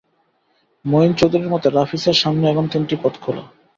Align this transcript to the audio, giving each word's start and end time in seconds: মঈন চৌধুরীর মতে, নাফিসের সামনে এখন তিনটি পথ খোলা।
মঈন 0.85 1.11
চৌধুরীর 1.13 1.49
মতে, 1.49 1.67
নাফিসের 1.69 2.17
সামনে 2.23 2.45
এখন 2.49 2.65
তিনটি 2.67 2.95
পথ 3.03 3.13
খোলা। 3.21 3.43